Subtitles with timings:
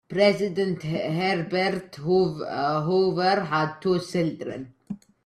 [0.09, 4.73] President Herbert Hoover had two children.